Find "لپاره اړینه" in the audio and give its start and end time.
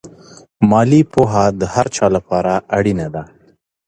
2.15-3.07